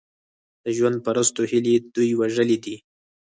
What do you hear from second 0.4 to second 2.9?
د ژوند پرستو هیلې دوی وژلي دي.